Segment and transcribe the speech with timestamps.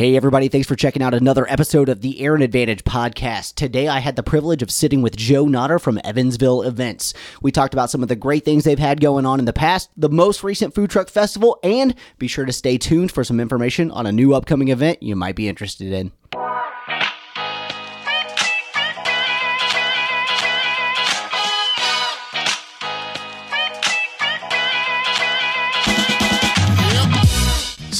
[0.00, 3.54] Hey, everybody, thanks for checking out another episode of the Aaron Advantage podcast.
[3.54, 7.12] Today, I had the privilege of sitting with Joe Notter from Evansville Events.
[7.42, 9.90] We talked about some of the great things they've had going on in the past,
[9.98, 13.90] the most recent food truck festival, and be sure to stay tuned for some information
[13.90, 16.12] on a new upcoming event you might be interested in.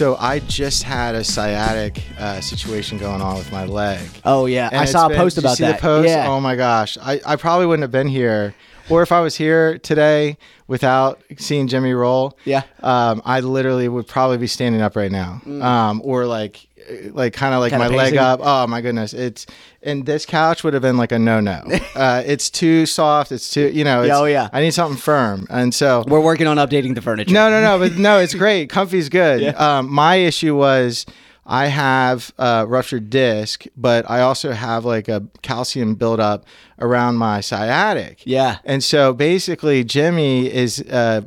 [0.00, 4.00] So I just had a sciatic uh, situation going on with my leg.
[4.24, 4.70] Oh, yeah.
[4.72, 5.76] And I saw a been- post did you about see that.
[5.76, 6.08] The post?
[6.08, 6.26] Yeah.
[6.26, 8.54] Oh my gosh, I, I probably wouldn't have been here,
[8.90, 10.36] or if I was here today
[10.66, 12.36] without seeing Jimmy roll.
[12.44, 12.62] Yeah.
[12.82, 16.66] Um, I literally would probably be standing up right now, um, or like,
[17.12, 18.40] like kind of like Kinda my leg up.
[18.42, 19.46] Oh my goodness, it's
[19.82, 21.62] and this couch would have been like a no no.
[21.94, 23.32] uh, it's too soft.
[23.32, 24.02] It's too you know.
[24.10, 24.48] Oh, yeah.
[24.52, 27.32] I need something firm, and so We're working on updating the furniture.
[27.32, 28.70] no, no, no, but no, it's great.
[28.70, 29.54] Comfy's good.
[29.60, 31.04] Um, my issue was
[31.46, 36.44] I have a ruptured disc, but I also have like a calcium buildup
[36.78, 38.22] around my sciatic.
[38.24, 38.58] Yeah.
[38.64, 41.22] And so basically, Jimmy is uh,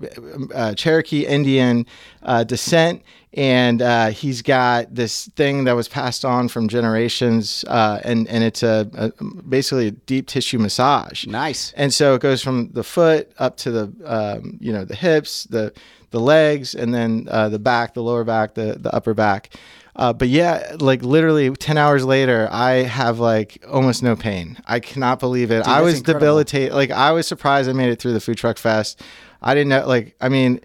[0.54, 1.86] uh, Cherokee Indian
[2.22, 3.02] uh, descent.
[3.36, 8.44] And uh, he's got this thing that was passed on from generations, uh, and and
[8.44, 11.26] it's a, a basically a deep tissue massage.
[11.26, 11.74] Nice.
[11.76, 15.46] And so it goes from the foot up to the um, you know the hips,
[15.46, 15.74] the
[16.12, 19.50] the legs, and then uh, the back, the lower back, the the upper back.
[19.96, 24.58] Uh, but yeah, like literally ten hours later, I have like almost no pain.
[24.66, 25.68] I cannot believe it.
[25.68, 26.74] I was debilitated.
[26.74, 29.02] Like I was surprised I made it through the food truck fest.
[29.42, 29.88] I didn't know.
[29.88, 30.62] Like I mean,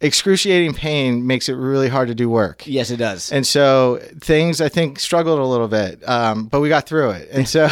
[0.00, 2.62] excruciating pain makes it really hard to do work.
[2.66, 3.30] Yes, it does.
[3.30, 7.28] And so things I think struggled a little bit, um, but we got through it.
[7.30, 7.68] And so,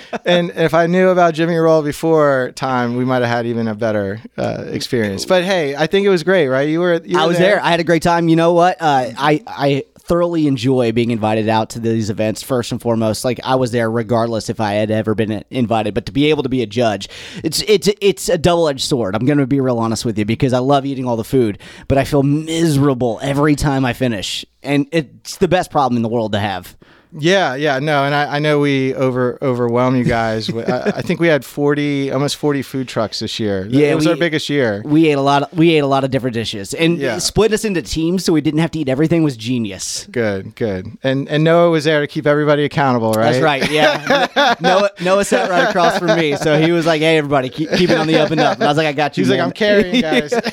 [0.26, 3.74] and if I knew about Jimmy Roll before time, we might have had even a
[3.74, 5.24] better uh, experience.
[5.24, 6.68] But hey, I think it was great, right?
[6.68, 7.00] You were.
[7.02, 7.62] You were I was there.
[7.62, 8.28] I had a great time.
[8.28, 8.76] You know what?
[8.80, 12.42] Uh, I I thoroughly enjoy being invited out to these events.
[12.42, 15.94] First and foremost, like I was there regardless if I had ever been invited.
[15.94, 17.08] But to be able to be a judge,
[17.44, 19.14] it's it's it's a double edged sword.
[19.14, 21.58] I'm to be real honest with you because I love eating all the food,
[21.88, 26.08] but I feel miserable every time I finish, and it's the best problem in the
[26.08, 26.76] world to have.
[27.12, 30.48] Yeah, yeah, no, and I, I know we over overwhelm you guys.
[30.48, 33.66] I, I think we had forty, almost forty food trucks this year.
[33.68, 34.80] Yeah, it was we- our biggest year.
[34.84, 35.42] We ate a lot.
[35.42, 37.18] Of, we ate a lot of different dishes, and Yeah.
[37.18, 40.06] split us into teams so we didn't have to eat everything was genius.
[40.10, 40.86] Good, good.
[41.02, 43.32] And and Noah was there to keep everybody accountable, right?
[43.32, 43.68] That's right.
[43.70, 44.54] Yeah.
[44.60, 47.90] Noah, Noah sat right across from me, so he was like, "Hey, everybody, keep, keep
[47.90, 49.40] it on the up and up." And I was like, "I got you." He's like.
[49.40, 50.32] I'm carrying guys.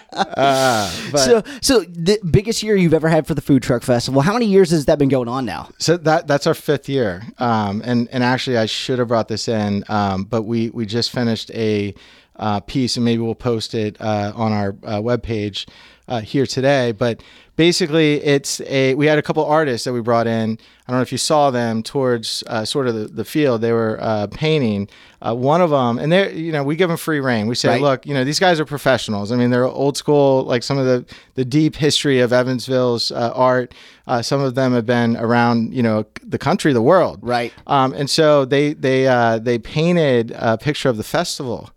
[0.12, 4.20] uh, So, so the biggest year you've ever had for the food truck festival.
[4.20, 5.70] How many years has that been going on now?
[5.78, 9.48] So that that's our fifth year, um, and and actually I should have brought this
[9.48, 11.94] in, um, but we we just finished a
[12.38, 15.66] uh, piece, and maybe we'll post it uh, on our uh, webpage
[16.08, 16.92] uh, here today.
[16.92, 17.22] But
[17.56, 20.58] basically, it's a we had a couple artists that we brought in.
[20.86, 23.60] I don't know if you saw them towards uh, sort of the, the field.
[23.60, 24.88] They were uh, painting.
[25.20, 27.48] Uh, one of them, and they, you know, we give them free reign.
[27.48, 27.80] We say, Right.
[27.82, 29.32] look, you know, these guys are professionals.
[29.32, 31.04] I mean, they're old school, like some of the
[31.34, 33.74] the deep history of Evansville's uh, art.
[34.06, 37.18] Uh, some of them have been around, you know, the country, the world.
[37.20, 37.52] Right.
[37.66, 41.70] Um, and so they they uh, they painted a picture of the festival.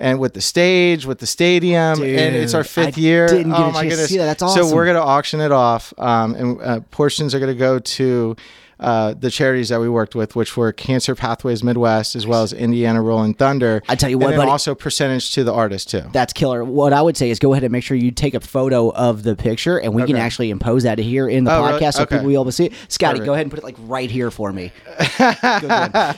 [0.00, 3.26] And with the stage, with the stadium, and it's our fifth I year.
[3.26, 4.08] didn't get oh a my chance to goodness!
[4.10, 4.38] see that.
[4.38, 8.36] That's So we're gonna auction it off, um, and uh, portions are gonna go to
[8.80, 12.52] uh, the charities that we worked with, which were Cancer Pathways Midwest, as well as
[12.52, 13.82] Indiana Rolling Thunder.
[13.88, 16.02] I tell you and what, then buddy- also percentage to the artist too.
[16.12, 16.64] That's killer.
[16.64, 19.22] What I would say is go ahead and make sure you take a photo of
[19.22, 21.92] the picture, and we can actually impose that here in the Oh, podcast really?
[21.92, 22.72] so people will be able to see it.
[22.88, 23.26] Scotty, Perfect.
[23.26, 24.72] go ahead and put it like right here for me.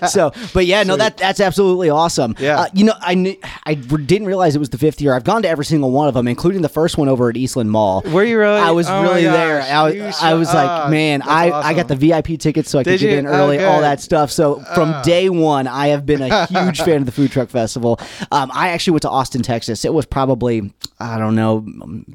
[0.09, 2.35] So, but yeah, no, that that's absolutely awesome.
[2.39, 2.61] Yeah.
[2.61, 5.15] Uh, you know, I knew I didn't realize it was the fifth year.
[5.15, 7.71] I've gone to every single one of them, including the first one over at Eastland
[7.71, 8.03] Mall.
[8.07, 8.59] Were you really?
[8.61, 9.63] I was Oh really there.
[9.63, 12.85] I was, I was like, ah, man, I, I got the VIP tickets so I
[12.85, 13.19] could Did get you?
[13.19, 14.31] in Oh, early, all that stuff.
[14.31, 17.99] So from day one, I have been a huge fan of the Food Truck Festival.
[18.33, 19.85] Um, I actually went to Austin, Texas.
[19.85, 21.65] It was probably, I don't know,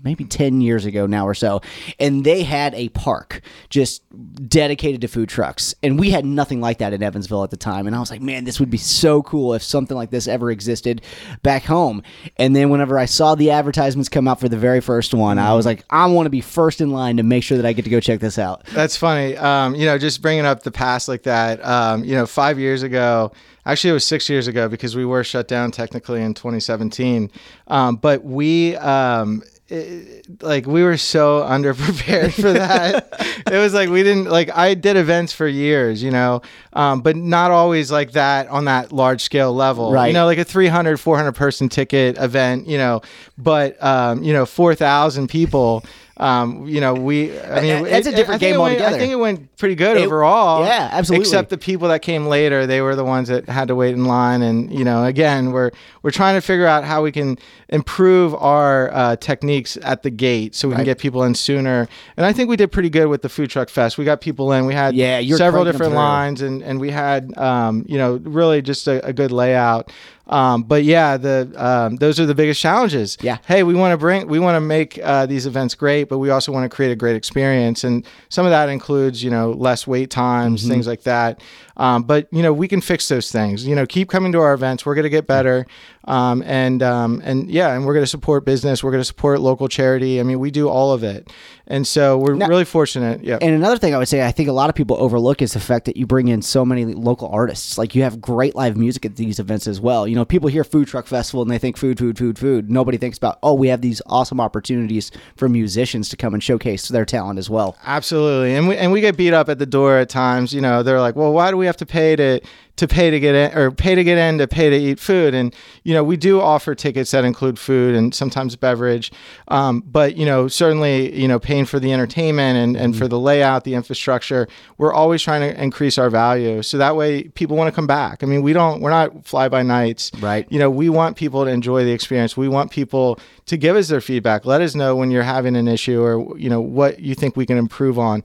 [0.03, 1.61] maybe 10 years ago now or so.
[1.99, 4.03] And they had a park just
[4.47, 5.73] dedicated to food trucks.
[5.81, 7.87] And we had nothing like that in Evansville at the time.
[7.87, 10.51] And I was like, man, this would be so cool if something like this ever
[10.51, 11.01] existed
[11.41, 12.03] back home.
[12.37, 15.53] And then whenever I saw the advertisements come out for the very first one, I
[15.53, 17.85] was like, I want to be first in line to make sure that I get
[17.85, 18.65] to go check this out.
[18.67, 19.35] That's funny.
[19.35, 21.65] Um, you know, just bringing up the past like that.
[21.65, 23.31] Um, you know, five years ago,
[23.65, 27.31] actually, it was six years ago because we were shut down technically in 2017.
[27.67, 33.07] Um, but we, um, it- like, we were so underprepared for that.
[33.51, 34.55] it was like we didn't like.
[34.55, 36.41] I did events for years, you know,
[36.73, 39.91] um, but not always like that on that large scale level.
[39.91, 40.07] Right.
[40.07, 42.67] You know, like a 300, 400 person ticket event.
[42.67, 43.01] You know,
[43.37, 45.83] but um, you know, 4,000 people
[46.17, 47.37] Um, you know, we.
[47.41, 48.95] I mean, That's a different game it went- altogether.
[48.95, 50.63] I think it went pretty good It- overall.
[50.65, 51.23] yeah, absolutely.
[51.27, 54.05] Except the people that came later, they were the ones that had to wait in
[54.05, 54.41] line.
[54.41, 55.71] And you know, again, we're
[56.03, 60.55] we're trying to figure out how we can improve our uh, techniques at the gate
[60.55, 61.87] so we can get people in sooner.
[62.15, 63.97] And I think we did pretty good with the food truck fest.
[63.97, 64.65] We got people in.
[64.65, 68.87] We had Yeah, several different lines, and and we had um, you know really just
[68.87, 69.91] a, a good layout.
[70.27, 73.17] Um, but yeah, the um, those are the biggest challenges.
[73.21, 73.37] Yeah.
[73.45, 76.31] Hey, we want to bring, we want to make uh, these events great, but we
[76.31, 79.85] also want to create a great experience, and some of that includes, you know, less
[79.85, 80.71] wait times, Mm-hmm.
[80.71, 81.41] things like that.
[81.77, 83.67] Um, but you know, we can fix those things.
[83.67, 84.85] You know, keep coming to our events.
[84.85, 85.65] We're going to get better,
[86.05, 88.83] um, and um, and yeah, and we're going to support business.
[88.83, 90.19] We're going to support local charity.
[90.19, 91.29] I mean, we do all of it,
[91.67, 93.23] and so we're really fortunate.
[93.23, 93.37] Yeah.
[93.41, 95.59] And another thing I would say, I think a lot of people overlook is the
[95.59, 97.77] fact that you bring in so many local artists.
[97.77, 100.07] Like you have great live music at these events as well.
[100.07, 102.69] You know, people hear food truck festival and they think food, food, food, food.
[102.69, 106.87] Nobody thinks about oh, we have these awesome opportunities for musicians to come and showcase
[106.87, 107.77] their talent as well.
[107.85, 110.53] Absolutely, and we and we get beat up at the door at times.
[110.53, 112.41] You know, they're like, "Well, why do we have to pay to
[112.77, 115.33] to pay to get in, or pay to get in to pay to eat food?"
[115.33, 119.11] And you know, we do offer tickets that include food and sometimes beverage,
[119.47, 123.19] um, but you know, certainly, you know, paying for the entertainment and and for the
[123.19, 127.67] layout, the infrastructure, we're always trying to increase our value so that way people want
[127.67, 128.23] to come back.
[128.23, 130.47] I mean, we don't, we're not fly by nights, Right.
[130.49, 132.37] You know, we want people to enjoy the experience.
[132.37, 134.45] We want people to give us their feedback.
[134.45, 137.45] Let us know when you're having an issue or you know what you think we
[137.45, 138.23] can improve on.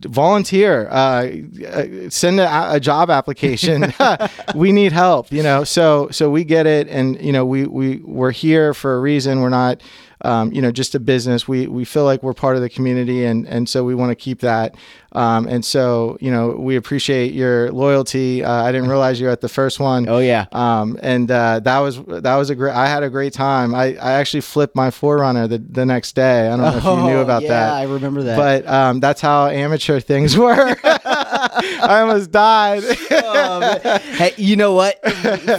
[0.00, 1.28] Volunteer, uh,
[1.66, 3.92] uh, send a, a job application.
[4.54, 5.64] we need help, you know.
[5.64, 9.40] So so we get it, and you know we we we're here for a reason.
[9.40, 9.82] We're not.
[10.24, 11.48] Um, you know, just a business.
[11.48, 14.16] We we feel like we're part of the community, and and so we want to
[14.16, 14.76] keep that.
[15.14, 18.42] Um, and so you know, we appreciate your loyalty.
[18.44, 20.08] Uh, I didn't realize you were at the first one.
[20.08, 20.46] Oh yeah.
[20.52, 22.74] Um, and uh, that was that was a great.
[22.74, 23.74] I had a great time.
[23.74, 26.46] I, I actually flipped my Forerunner the, the next day.
[26.46, 27.72] I don't know if you knew Oh, about yeah, that.
[27.74, 28.36] I remember that.
[28.36, 30.76] But um, that's how amateur things were.
[31.42, 32.82] I almost died.
[34.16, 35.00] hey, you know what?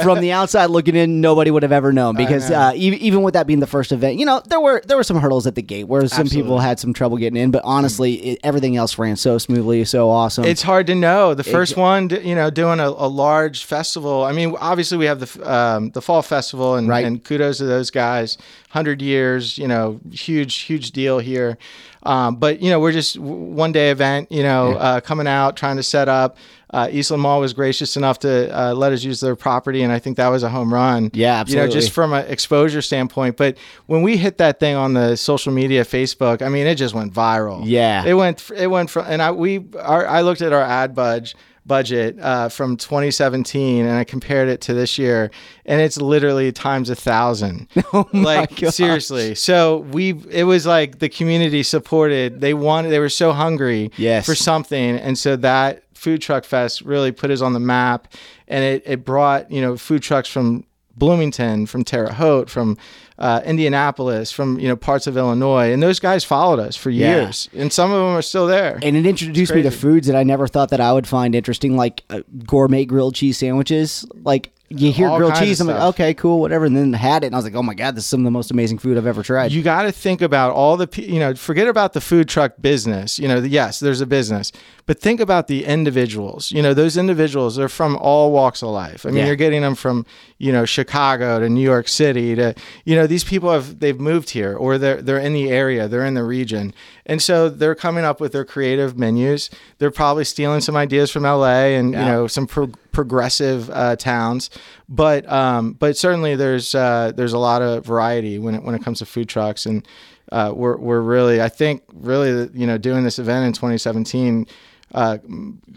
[0.03, 2.59] From the outside looking in, nobody would have ever known because know.
[2.59, 5.03] uh, even, even with that being the first event, you know, there were there were
[5.03, 8.13] some hurdles at the gate where some people had some trouble getting in, but honestly,
[8.13, 10.45] it, everything else ran so smoothly, so awesome.
[10.45, 11.33] it's hard to know.
[11.33, 14.23] The first one, you know, doing a, a large festival.
[14.23, 17.05] I mean, obviously we have the um, the fall festival, and, Right.
[17.05, 18.37] and kudos to those guys.
[18.69, 21.57] Hundred years, you know, huge huge deal here.
[22.03, 24.31] Um, but you know, we're just one day event.
[24.31, 26.37] You know, uh, coming out trying to set up.
[26.69, 29.99] Uh, Eastland Mall was gracious enough to uh, let us use their property, and I
[29.99, 31.11] think that was a home run.
[31.13, 31.61] Yeah, absolutely.
[31.61, 33.37] You know, just from an exposure standpoint.
[33.37, 36.95] But when we hit that thing on the social media, Facebook, I mean, it just
[36.95, 37.61] went viral.
[37.63, 38.03] Yeah.
[38.05, 38.49] it went.
[38.55, 41.35] It went from, and I we our, I looked at our ad budge
[41.65, 45.31] budget uh, from 2017 and I compared it to this year
[45.65, 47.67] and it's literally times a thousand.
[47.93, 48.73] Oh like gosh.
[48.75, 49.35] seriously.
[49.35, 52.41] So we it was like the community supported.
[52.41, 54.25] They wanted they were so hungry Yes.
[54.25, 58.13] for something and so that food truck fest really put us on the map
[58.47, 60.65] and it, it brought, you know, food trucks from
[60.97, 62.77] Bloomington, from Terre Haute, from
[63.19, 67.21] uh, Indianapolis, from you know parts of Illinois, and those guys followed us for Yeah.
[67.23, 68.79] years, and some of them are still there.
[68.81, 71.75] and it introduced me to foods that I never thought that I would find interesting,
[71.75, 74.05] like uh, gourmet grilled cheese sandwiches.
[74.23, 77.27] Like you hear All grilled cheese, I'm like, okay, cool, whatever, and then had it,
[77.27, 78.97] and I was like, oh my god, this is some of the most amazing food
[78.97, 79.51] I've ever tried.
[79.51, 83.19] you got to think about all the you know forget about the food truck business
[83.19, 84.51] you know yes there's a business
[84.85, 89.05] but think about the individuals you know those individuals are from all walks of life
[89.05, 89.27] i mean Yeah.
[89.27, 90.05] you're getting them from
[90.37, 92.53] you know chicago to new york city to
[92.85, 96.05] you know these people have they've moved here or they're they're in the area they're
[96.05, 96.73] in the region
[97.05, 101.23] and so they're coming up with their creative menus they're probably stealing some ideas from
[101.23, 104.49] la and you know some pro- progressive uh, towns,
[104.87, 108.83] but um, but certainly there's uh, there's a lot of variety when it when it
[108.83, 109.85] comes to food trucks, and
[110.31, 114.45] uh, we're we're really I think really you know doing this event in 2017.
[114.93, 115.17] Uh,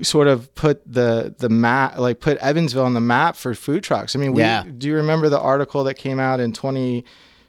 [0.03, 4.15] sort of put the the map like put Evansville on the map for food trucks.
[4.15, 4.63] I mean, we, Yeah.
[4.77, 6.53] do you remember the article that came out in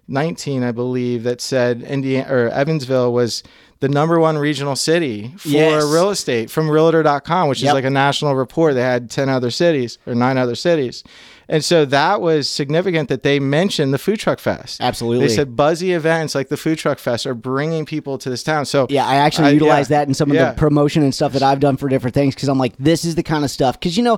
[0.08, 3.44] 2019, I believe, that said Indiana or Evansville was
[3.80, 5.84] the number one regional city for Yes.
[5.86, 7.70] real estate from realtor.com, which Yep.
[7.70, 8.74] is like a national report.
[8.76, 11.04] They had 10 other cities or nine other cities.
[11.50, 14.82] And so that was significant that they mentioned the Food Truck Fest.
[14.82, 15.28] Absolutely.
[15.28, 18.66] They said buzzy events like the Food Truck Fest are bringing people to this town.
[18.66, 20.00] So Yeah, I actually Uh, utilize yeah.
[20.00, 20.52] that in some of Yeah.
[20.52, 23.16] the promotion and stuff that I've done for different things because I'm like, this is
[23.16, 23.80] the kind of stuff.
[23.80, 24.18] Because you know,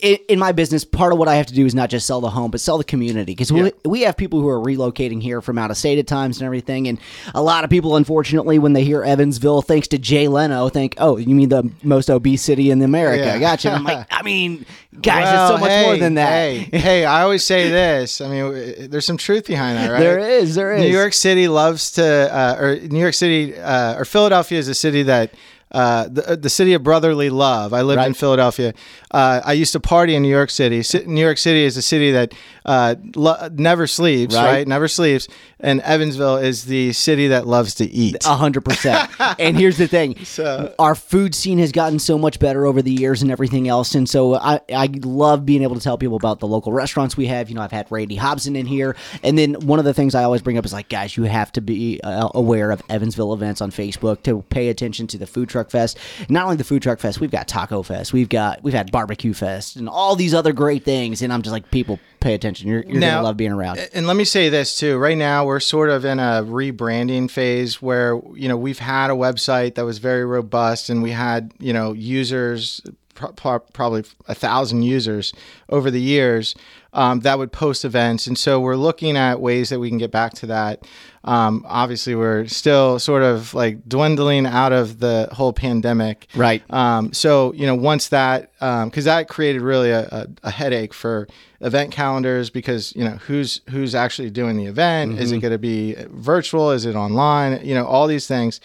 [0.00, 2.20] in, in my business, part of what I have to do is not just sell
[2.20, 3.32] the home, but sell the community.
[3.32, 3.70] Because we, Yeah.
[3.84, 6.88] we have people who are relocating here from out of state at times and everything,
[6.88, 6.98] and
[7.34, 11.16] a lot of people, unfortunately, when they hear Evansville, thanks to Jay Leno, think, oh,
[11.16, 13.24] you mean the most obese city in America?
[13.24, 13.38] Yeah.
[13.38, 13.68] Gotcha.
[13.68, 14.66] And I'm like, I mean,
[15.00, 16.28] guys, Well, it's so much hey, more than that.
[16.30, 18.20] hey, hey, I always say this.
[18.20, 20.00] I mean, there's some truth behind that, right?
[20.00, 20.82] There is, there is.
[20.82, 24.74] New York City loves to, uh, or New York City, uh, or Philadelphia is a
[24.74, 25.32] city that
[25.76, 27.72] uh, the, the city of brotherly love.
[27.74, 28.06] I lived Right.
[28.08, 28.72] in Philadelphia.
[29.10, 30.82] Uh, I used to party in New York City.
[31.06, 32.32] New York City is a city that
[32.64, 34.44] uh, lo- never sleeps, Right.
[34.44, 34.68] right.
[34.68, 35.28] Never sleeps.
[35.60, 38.16] And Evansville is the city that loves to eat.
[38.26, 39.10] A hundred percent.
[39.38, 42.90] And here's the thing: So- our food scene has gotten so much better over the
[42.92, 43.94] years and everything else.
[43.94, 47.26] And so I, I love being able to tell people about the local restaurants we
[47.26, 47.48] have.
[47.50, 50.24] You know, I've had Randy Hobson in here, and then one of the things I
[50.24, 53.60] always bring up is like, guys, you have to be uh, aware of Evansville events
[53.60, 55.98] on Facebook to pay attention to the food truck fest.
[56.28, 59.32] Not only the food truck fest, we've got Taco Fest, we've got we've had barbecue
[59.34, 61.22] fest, and all these other great things.
[61.22, 62.68] And I'm just like, people, pay attention.
[62.68, 63.78] You're, you're Now- gonna love being around.
[63.92, 64.96] And let me say this too.
[64.98, 69.14] Right now, we're sort of in a rebranding phase where you know we've had a
[69.14, 72.80] website that was very robust, and we had you know users,
[73.14, 75.32] pro- pro- probably a thousand users
[75.68, 76.54] over the years
[76.96, 80.10] um, that would post events, and so we're looking at ways that we can get
[80.10, 80.84] back to that.
[81.24, 86.62] Um, obviously, we're still sort of like dwindling out of the whole pandemic, Right.
[86.72, 91.26] um, so you know, once that, because that created really a, a, a headache for
[91.60, 95.18] event calendars because you know who's who's actually doing the event?
[95.18, 96.70] Is it going to be virtual?
[96.70, 97.64] Is it online?
[97.64, 98.60] You know, all these things.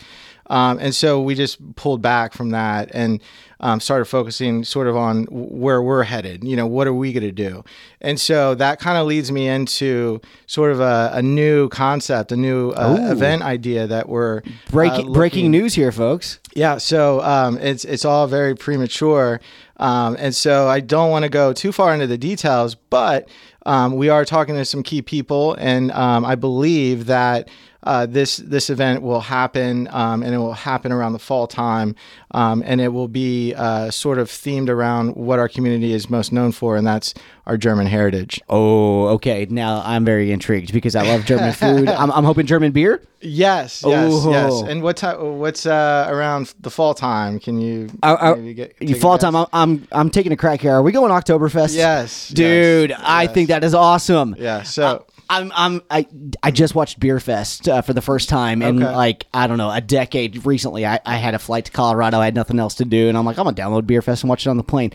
[0.51, 3.21] Um, and so we just pulled back from that and
[3.61, 6.43] um, started focusing sort of on where we're headed.
[6.43, 7.63] You know, what are we going to do?
[8.01, 12.35] And so that kind of leads me into sort of a, a new concept, a
[12.35, 14.41] new uh, event idea that we're
[14.71, 16.39] Breaking uh, breaking news here, folks.
[16.53, 19.39] yeah, so um, it's it's all very premature,
[19.77, 22.75] um, and so I don't want to go too far into the details.
[22.75, 23.29] But
[23.65, 27.47] um, we are talking to some key people, and um, I believe that
[27.83, 31.95] uh, this this event will happen, um, and it will happen around the fall time,
[32.31, 36.31] um, and it will be uh, sort of themed around what our community is most
[36.31, 37.13] known for, and that's
[37.47, 38.39] our German heritage.
[38.49, 39.47] Oh, okay.
[39.49, 41.87] Now I'm very intrigued because I love German food.
[42.01, 43.01] I'm, I'm hoping German beer.
[43.19, 44.31] Yes, yes, Oh.
[44.31, 44.69] yes.
[44.69, 45.39] And what time?
[45.39, 47.39] What's uh, around the fall time?
[47.39, 49.35] Can you Uh, uh, maybe get you take a fall time.
[49.35, 50.71] I'm, I'm I'm taking a crack here.
[50.73, 51.75] Are we going Oktoberfest?
[51.75, 52.91] Yes, dude.
[52.91, 53.33] yes, I yes.
[53.33, 54.35] think that is awesome.
[54.37, 54.63] Yeah.
[54.63, 56.05] So I'm I'm I
[56.43, 58.93] I just watched Beer Fest uh, for the first time in Okay.
[58.95, 60.85] like I don't know a decade recently.
[60.85, 62.19] I, I had a flight to Colorado.
[62.19, 64.29] I had nothing else to do, and I'm like I'm gonna download Beer Fest and
[64.29, 64.91] watch it on the plane.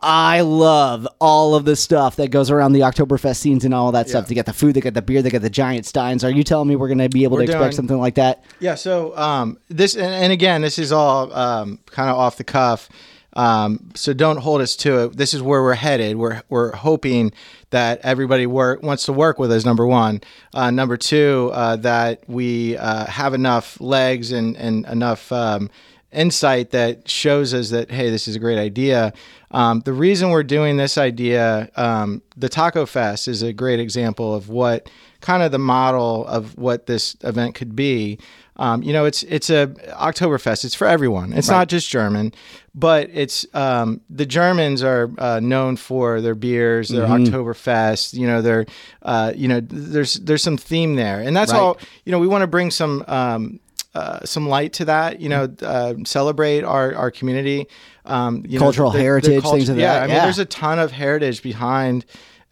[0.00, 4.08] I love all of the stuff that goes around the Oktoberfest scenes and all that
[4.08, 4.28] stuff.
[4.28, 6.22] They got the food, they got the beer, they got the giant steins.
[6.22, 8.44] Are you telling me we're gonna be able We're to expect doing- something like that?
[8.60, 8.74] yeah.
[8.76, 12.88] So um, this and, and again, this is all um, kind of off the cuff.
[13.36, 15.16] Um, so don't hold us to it.
[15.16, 16.16] This is where we're headed.
[16.16, 17.32] We're we're hoping
[17.70, 19.64] that everybody work wants to work with us.
[19.64, 20.22] Number one.
[20.54, 25.30] Uh, number two, uh, that we uh, have enough legs and and enough.
[25.30, 25.70] Um,
[26.12, 29.12] insight that shows us that hey this is a great idea
[29.50, 34.34] um, the reason we're doing this idea um, the taco fest is a great example
[34.34, 34.88] of what
[35.26, 38.18] kind of the model of what this event could be.
[38.58, 39.66] Um, you know it's it's a
[40.08, 40.64] Oktoberfest.
[40.64, 41.34] It's for everyone.
[41.34, 42.32] It's not just German
[42.76, 48.42] but it's um, the Germans are uh, known for their beers their Oktoberfest you know
[48.42, 48.66] their
[49.02, 51.20] uh, you know there's there's some theme there.
[51.20, 51.58] And that's Right.
[51.60, 53.60] all you know we want to bring some um,
[53.94, 57.66] uh, some light to that, you know, uh, celebrate our, our community,
[58.04, 60.24] um, you know, Cultural heritage, things of yeah, that, I mean, yeah.
[60.24, 62.04] there's a ton of heritage behind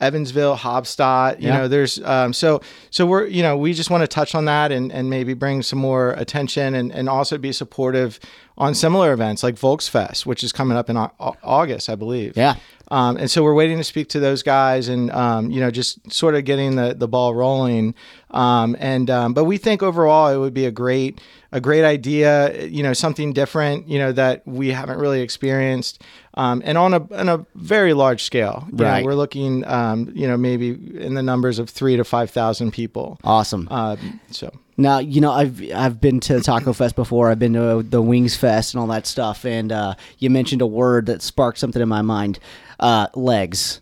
[0.04, 1.40] Evansville, Haubstadt.
[1.40, 1.56] You Yeah.
[1.58, 4.70] know, there's um, so so we're you know we just want to touch on that
[4.72, 8.20] and and maybe bring some more attention and and also be supportive
[8.56, 12.36] on similar events like Volksfest, which is coming up in Au- Au- August, I believe.
[12.36, 12.54] Yeah.
[12.90, 16.12] Um, and so we're waiting to speak to those guys and, um, you know, just
[16.12, 17.94] sort of getting the, the ball rolling.
[18.30, 21.20] Um, and, um, but we think overall it would be a great,
[21.52, 26.02] a great idea, you know, something different, you know, that we haven't really experienced.
[26.34, 29.04] Um, and on a, on a very large scale, You know, Right.
[29.04, 33.18] we're looking, um, you know, maybe in the numbers of three to 5,000 people.
[33.24, 33.66] Awesome.
[33.70, 37.30] Um, so Now you know I've I've been to Taco Fest before.
[37.30, 39.44] I've been to the Wings Fest and all that stuff.
[39.44, 42.38] And uh, you mentioned a word that sparked something in my mind:
[42.80, 43.80] uh, legs.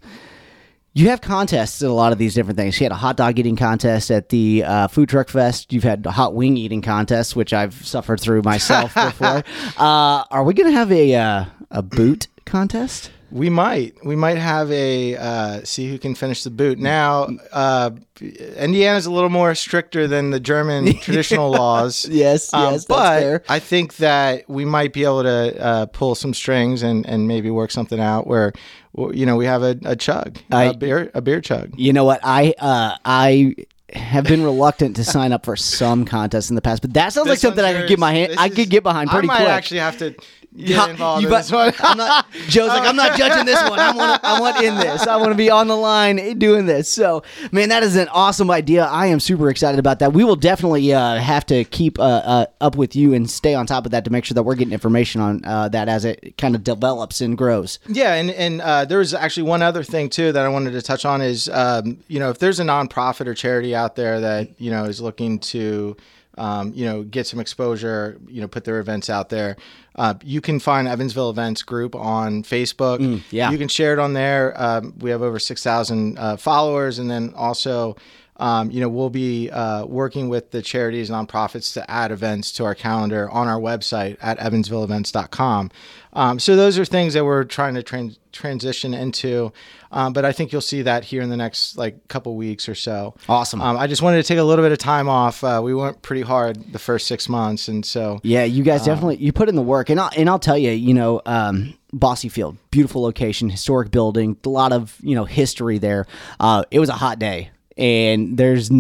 [0.95, 2.79] You have contests at a lot of these different things.
[2.79, 5.73] You had a hot dog eating contest at the uh, Food Truck Fest.
[5.73, 9.43] You've had a hot wing eating contest, which I've suffered through myself before.
[9.79, 13.11] Uh, are we going to have a uh, a boot contest?
[13.33, 13.95] We might.
[14.05, 16.79] We might have a uh, see who can finish the boot.
[16.79, 22.07] Now, uh, Indiana's a little more stricter than the German traditional laws.
[22.11, 23.43] Yes, Um, yes, that's but fair.
[23.49, 27.51] I think that we might be able to uh, pull some strings and, and maybe
[27.51, 28.53] work something out where,
[29.13, 31.73] you know, we have a, a chug, a I- beer, a beer chug.
[31.77, 32.21] You know what?
[32.23, 33.55] I uh, I
[33.95, 37.29] have been reluctant to sign up for some contests in the past, but that sounds
[37.29, 38.35] like This one's something I could get my hand.
[38.39, 39.37] I could get behind pretty quick.
[39.37, 39.55] I might quick.
[39.57, 40.15] actually have to.
[40.57, 41.73] Get involved you in this one.
[41.81, 43.79] I'm not, Joe's like, I'm not judging this one.
[43.79, 45.07] I want, I want in this.
[45.07, 46.89] I want to be on the line doing this.
[46.89, 48.85] So, man, that is an awesome idea.
[48.85, 50.13] I am super excited about that.
[50.13, 53.67] We will definitely uh, have to keep uh, uh, up with you and stay on
[53.67, 56.37] top of that to make sure that we're getting information on uh, that as it
[56.39, 57.79] kind of develops and grows.
[57.89, 60.83] Yeah, and and uh, there was actually one other thing too that I wanted to
[60.83, 64.61] touch on is um, you know if there's a nonprofit or charity out there that
[64.61, 65.97] you know is looking to
[66.39, 69.57] um, you know get some exposure, you know put their events out there.
[69.95, 73.01] Uh, you can find Evansville Events Group on Facebook.
[73.31, 73.51] yeah.
[73.51, 74.55] you can share it on there.
[74.61, 77.97] Um, we have over six thousand uh, followers, and then also.
[78.43, 82.65] Um, you know, we'll be uh, working with the charities, nonprofits to add events to
[82.65, 85.71] our calendar on our website at evansvilleevents.com.
[86.15, 89.53] Um, so those are things that we're trying to trans- transition into.
[89.93, 92.75] Um, but I think you'll see that here in the next like couple weeks or
[92.75, 93.15] so.
[93.29, 93.61] Awesome.
[93.63, 95.45] Um, I just wanted to take a little bit of time off.
[95.45, 99.17] Uh, we went pretty hard the first six months, and so Yeah, you guys definitely
[99.19, 102.25] you put in the work, and I'll, and I'll tell you, you know, um, Bosse
[102.31, 106.07] Field, beautiful location, historic building, a lot of you know history there.
[106.41, 108.71] Uh, it was a hot day, and there's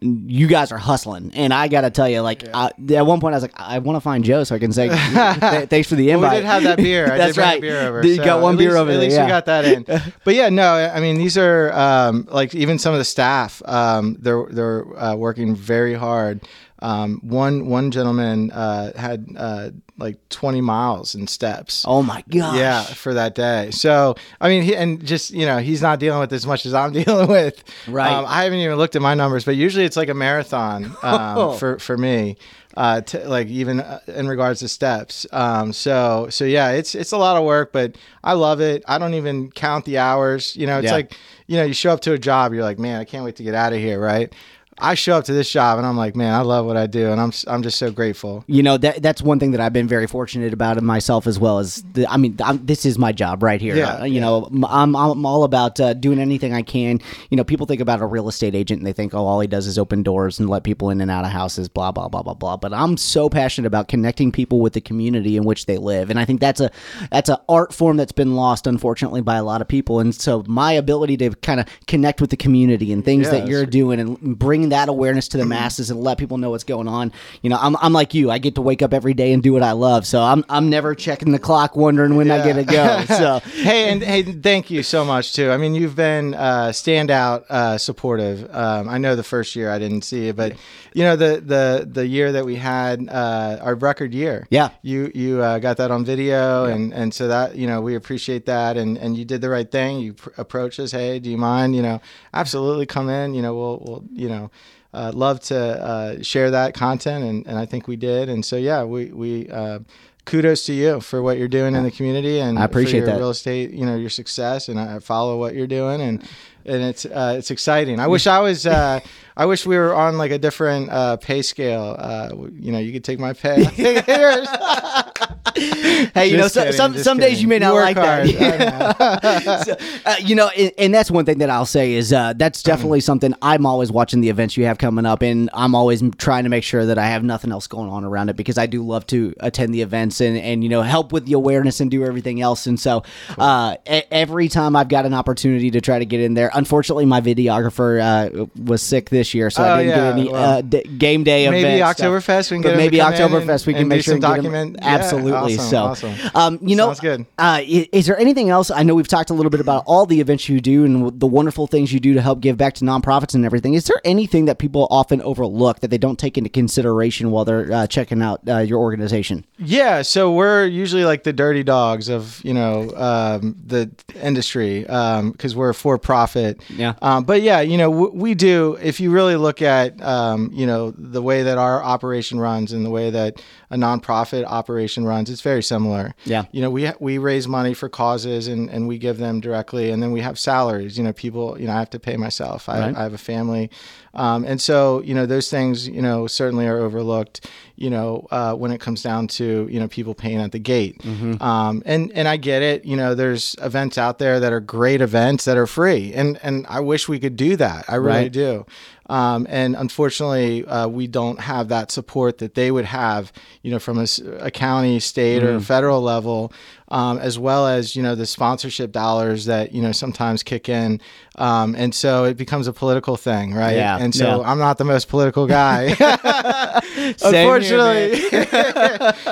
[0.00, 3.34] you guys are hustling, and I got to tell you, like I, at one point
[3.34, 5.96] I was like, I want to find Joe so I can say th- thanks for
[5.96, 6.32] the Well, invite.
[6.32, 7.04] we did have that beer.
[7.12, 7.60] I That's did right.
[7.60, 8.06] beer over.
[8.06, 9.02] You so got one beer least- over At there.
[9.02, 9.24] least yeah.
[9.24, 9.84] we got that in.
[10.24, 13.62] but yeah, no, I mean these are um, like even some of the staff.
[13.64, 16.40] Um, they're they're uh, working very hard.
[16.80, 21.84] Um, one one gentleman uh, had uh, like 20 miles in steps.
[21.88, 22.56] oh my gosh.
[22.56, 23.70] Yeah, for that day.
[23.70, 26.74] So I mean, he, and just you know, he's not dealing with as much as
[26.74, 27.64] I'm dealing with.
[27.88, 28.12] Right.
[28.12, 31.56] Um, I haven't even looked at my numbers, but usually it's like a marathon um,
[31.58, 32.36] for for me.
[32.76, 35.26] Uh, t- like even uh, in regards to steps.
[35.32, 38.84] Um, so so yeah, it's it's a lot of work, but I love it.
[38.86, 40.54] I don't even count the hours.
[40.56, 40.92] You know, it's Yeah.
[40.92, 41.16] like
[41.46, 43.42] you know, you show up to a job, you're like, man, I can't wait to
[43.44, 44.30] get out of here, right?
[44.78, 47.10] I show up to this job and I'm like, man, I love what I do,
[47.10, 48.44] and I'm I'm just so grateful.
[48.46, 51.38] You know that that's one thing that I've been very fortunate about in myself as
[51.38, 53.74] well as the, I mean I'm, this is my job right here.
[53.76, 57.00] Yeah, Uh, you know I'm I'm all about uh, doing anything I can.
[57.30, 59.46] You know people think about a real estate agent and they think oh all he
[59.48, 62.22] does is open doors and let people in and out of houses blah blah blah
[62.22, 62.56] blah blah.
[62.58, 66.18] But I'm so passionate about connecting people with the community in which they live, and
[66.18, 66.70] I think that's a
[67.10, 70.00] that's an art form that's been lost unfortunately by a lot of people.
[70.00, 73.48] And so my ability to kind of connect with the community and things Yeah, that
[73.48, 76.88] you're doing and bringing that awareness to the masses and let people know what's going
[76.88, 77.12] on.
[77.42, 78.30] You know, I'm, I'm like you.
[78.30, 80.06] I get to wake up every day and do what I love.
[80.06, 83.04] So I'm I'm never checking the clock, wondering when I get to go.
[83.06, 85.50] So hey, and hey, thank you so much too.
[85.50, 88.48] I mean, you've been uh, standout uh, supportive.
[88.54, 90.54] Um, I know the first year I didn't see it, but
[90.94, 94.46] you know the the the year that we had uh, our record year.
[94.50, 94.70] Yeah.
[94.82, 98.46] you you uh, got that on video, and and so that you know we appreciate
[98.46, 100.00] that, and and you did the right thing.
[100.00, 101.76] You pr- approached us, hey, do you mind?
[101.76, 102.00] You know,
[102.32, 103.34] absolutely, come in.
[103.34, 104.50] You know, we'll we'll you know.
[104.96, 108.30] Uh, love to uh, share that content, and, and I think we did.
[108.30, 109.80] And so, yeah, we we uh,
[110.24, 113.18] kudos to you for what you're doing in the community, and I appreciate that.
[113.18, 116.26] real estate, you know, your success, and I follow what you're doing, and
[116.66, 118.00] and it's uh, it's exciting.
[118.00, 118.66] I wish I was.
[118.66, 119.00] Uh,
[119.38, 121.94] I wish we were on like a different uh, pay scale.
[121.98, 123.64] Uh, you know, you could take my pay.
[125.56, 128.28] Hey, you know, so, kidding, some just some days you may not work like hard.
[128.28, 128.98] that.
[128.98, 129.62] Know.
[129.64, 132.62] So, uh, you know, and, and that's one thing that I'll say is uh, that's
[132.62, 136.44] definitely something I'm always watching the events you have coming up, and I'm always trying
[136.44, 138.82] to make sure that I have nothing else going on around it because I do
[138.84, 142.04] love to attend the events and and you know help with the awareness and do
[142.04, 142.66] everything else.
[142.66, 143.02] And so
[143.38, 147.04] uh, e- every time I've got an opportunity to try to get in there, unfortunately
[147.06, 150.58] my videographer uh, was sick this year, so Oh, I didn't yeah, get any well,
[150.58, 152.06] uh, d- game day maybe event stuff.
[152.10, 154.88] Oktoberfest, we can But maybe Oktoberfest we can make sure some and him- document- yeah,
[154.88, 155.32] Absolutely.
[155.58, 155.76] awesome, so,
[156.08, 156.14] awesome.
[156.34, 157.20] um, you know, Sounds good.
[157.38, 158.70] uh, i- is there anything else?
[158.70, 161.26] I know we've talked a little bit about all the events you do and the
[161.26, 163.74] wonderful things you do to help give back to nonprofits and everything.
[163.74, 167.70] Is there anything that people often overlook that they don't take into consideration while they're
[167.72, 169.44] uh, checking out uh, your organization?
[169.58, 173.90] Yeah, so we're usually like the dirty dogs of you know um, the
[174.22, 176.45] industry because we're for profit.
[176.68, 176.94] Yeah.
[177.02, 178.78] Um, but yeah, you know w- we do.
[178.82, 182.84] If you really look at um, you know the way that our operation runs and
[182.84, 186.14] the way that a nonprofit operation runs, it's very similar.
[186.24, 186.44] Yeah.
[186.52, 189.90] You know we ha- we raise money for causes and and we give them directly,
[189.90, 190.96] and then we have salaries.
[190.98, 191.56] You know people.
[191.60, 192.68] You know I have to pay myself.
[192.68, 192.96] I, Right.
[192.96, 193.70] I have a family.
[194.16, 198.54] Um, and so, you know, those things, you know, certainly are overlooked, you know, uh,
[198.54, 200.98] when it comes down to, you know, people paying at the gate.
[201.02, 201.42] Mm-hmm.
[201.42, 202.84] Um, and, and I get it.
[202.84, 206.12] You know, there's events out there that are great events that are free.
[206.14, 207.84] And, and I wish we could do that.
[207.88, 208.32] I really Right.
[208.32, 208.66] do.
[209.08, 213.78] Um, and unfortunately, uh, we don't have that support that they would have, you know,
[213.78, 214.06] from a,
[214.40, 216.52] a county, state, or federal level,
[216.88, 221.00] um, as well as you know the sponsorship dollars that you know sometimes kick in,
[221.36, 223.76] um, and so it becomes a political thing, right?
[223.76, 223.98] Yeah.
[223.98, 224.48] And so Yeah.
[224.50, 225.94] I'm not the most political guy,
[227.16, 228.20] Same here, unfortunately.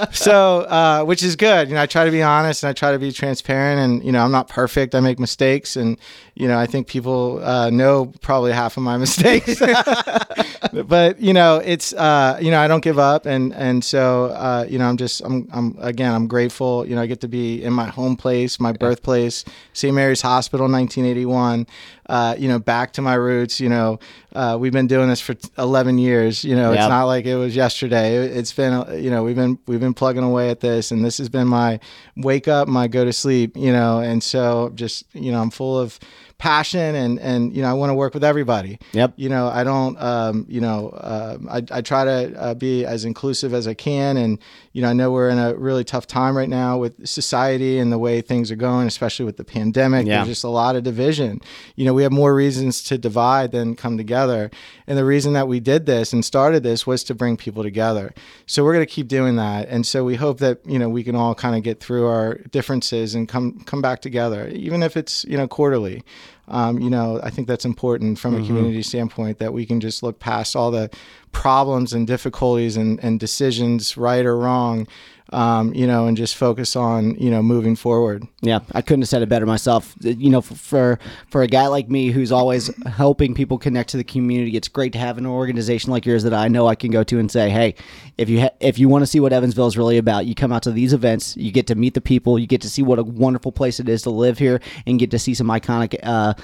[0.12, 1.68] so, uh, which is good.
[1.68, 4.12] You know, I try to be honest and I try to be transparent, and you
[4.12, 4.94] know, I'm not perfect.
[4.94, 5.98] I make mistakes, and
[6.34, 9.60] you know, I think people uh, know probably half of my mistakes.
[10.72, 14.66] but you know, it's uh, you know, I don't give up, and and so uh,
[14.68, 16.86] you know, I'm just I'm I'm again, I'm grateful.
[16.86, 19.94] You know, I get to be in my home place, my birthplace, St.
[19.94, 21.66] Mary's Hospital, 1981.
[22.08, 23.60] Uh, you know, back to my roots.
[23.60, 23.98] You know,
[24.34, 26.44] uh, we've been doing this for 11 years.
[26.44, 26.80] You know, Yep.
[26.80, 28.16] it's not like it was yesterday.
[28.16, 31.04] It- It's been, uh, you know, we've been we've been plugging away at this, and
[31.04, 31.80] this has been my
[32.16, 33.56] wake up, my go to sleep.
[33.56, 35.98] You know, and so just you know, I'm full of
[36.38, 38.78] passion and and you know I want to work with everybody.
[38.92, 39.14] Yep.
[39.16, 43.04] You know I don't um, you know uh, I I try to uh, be as
[43.04, 44.38] inclusive as I can and
[44.72, 47.92] you know I know we're in a really tough time right now with society and
[47.92, 50.06] the way things are going, especially with the pandemic.
[50.06, 50.16] Yeah.
[50.18, 51.40] There's just a lot of division.
[51.76, 54.50] You know we have more reasons to divide than come together,
[54.86, 58.12] and the reason that we did this and started this was to bring people together.
[58.46, 61.04] So we're going to keep doing that, and so we hope that you know we
[61.04, 64.96] can all kind of get through our differences and come come back together, even if
[64.96, 66.02] it's you know quarterly.
[66.48, 70.02] Um, you know, I think that's important from a community standpoint that we can just
[70.02, 70.90] look past all the
[71.32, 74.86] problems and difficulties and, and decisions, right or wrong,
[75.30, 78.24] um, you know, and just focus on you know moving forward.
[78.40, 79.94] Yeah, I couldn't have said it better myself.
[80.00, 84.04] You know, for for a guy like me who's always helping people connect to the
[84.04, 87.02] community, it's great to have an organization like yours that I know I can go
[87.04, 87.74] to and say, "Hey,
[88.18, 90.52] if you ha- if you want to see what Evansville is really about, you come
[90.52, 91.36] out to these events.
[91.36, 92.38] You get to meet the people.
[92.38, 95.10] You get to see what a wonderful place it is to live here, and get
[95.12, 96.34] to see some iconic." Uh,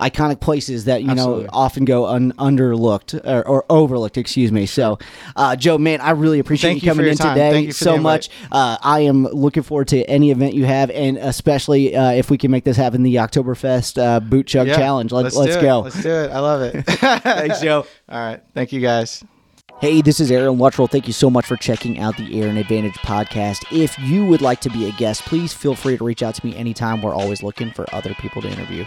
[0.00, 1.44] Iconic places that you Absolutely.
[1.44, 4.64] know often go un- underlooked or, or overlooked, excuse me.
[4.64, 4.98] So,
[5.36, 7.34] uh, Joe, man, I really appreciate you you coming in time.
[7.34, 8.30] today Thank you so much.
[8.50, 12.38] Uh, I am looking forward to any event you have, and especially uh, if we
[12.38, 15.12] can make this happen, the Oktoberfest uh, Boot Chug Yeah, Challenge.
[15.12, 15.62] Let, let's do it.
[15.62, 15.80] go.
[15.80, 16.30] Let's do it.
[16.30, 16.82] I love it.
[16.86, 17.86] Thanks, Joe.
[18.08, 18.40] all right.
[18.54, 19.24] Thank you guys.
[19.80, 20.90] Hey, this is Aaron Luttrull.
[20.90, 23.64] Thank you so much for checking out the Aaron Advantage podcast.
[23.72, 26.46] If you would like to be a guest, please feel free to reach out to
[26.46, 27.00] me anytime.
[27.00, 28.84] We're always looking for other people to interview.